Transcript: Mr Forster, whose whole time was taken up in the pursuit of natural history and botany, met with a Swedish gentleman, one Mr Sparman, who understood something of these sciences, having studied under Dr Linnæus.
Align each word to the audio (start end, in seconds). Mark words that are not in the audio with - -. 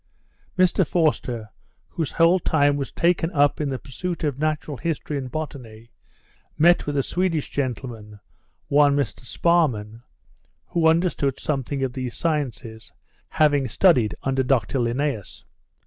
Mr 0.57 0.83
Forster, 0.83 1.51
whose 1.89 2.13
whole 2.13 2.39
time 2.39 2.75
was 2.75 2.91
taken 2.91 3.31
up 3.33 3.61
in 3.61 3.69
the 3.69 3.77
pursuit 3.77 4.23
of 4.23 4.39
natural 4.39 4.77
history 4.77 5.15
and 5.15 5.29
botany, 5.29 5.91
met 6.57 6.87
with 6.87 6.97
a 6.97 7.03
Swedish 7.03 7.51
gentleman, 7.51 8.19
one 8.67 8.95
Mr 8.95 9.19
Sparman, 9.23 10.01
who 10.69 10.87
understood 10.87 11.39
something 11.39 11.83
of 11.83 11.93
these 11.93 12.17
sciences, 12.17 12.91
having 13.29 13.67
studied 13.67 14.15
under 14.23 14.41
Dr 14.41 14.79
Linnæus. 14.79 15.43